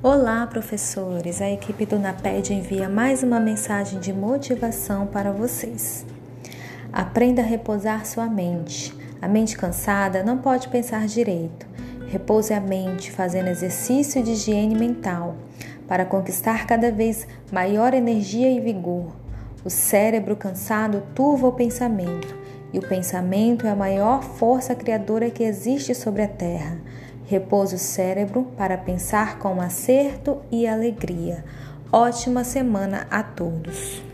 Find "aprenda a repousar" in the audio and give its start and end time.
6.92-8.06